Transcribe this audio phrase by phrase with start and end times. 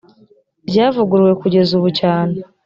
[0.69, 2.37] ryavuguruwe kugeza ubu cyane cyane